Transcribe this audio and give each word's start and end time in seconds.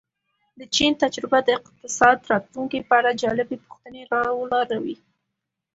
د 0.59 0.61
چین 0.75 0.91
تجربه 1.03 1.39
د 1.43 1.49
اقتصاد 1.59 2.17
راتلونکې 2.31 2.79
په 2.87 2.93
اړه 2.99 3.19
جالبې 3.21 3.57
پوښتنې 3.65 4.01
را 4.11 4.21
ولاړوي. 4.39 4.95